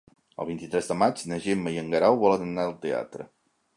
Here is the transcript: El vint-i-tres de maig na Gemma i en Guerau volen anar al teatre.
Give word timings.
El 0.43 0.47
vint-i-tres 0.51 0.87
de 0.91 0.95
maig 1.01 1.21
na 1.31 1.39
Gemma 1.43 1.73
i 1.75 1.79
en 1.83 1.93
Guerau 1.97 2.17
volen 2.25 2.47
anar 2.51 2.67
al 2.71 2.75
teatre. 2.87 3.29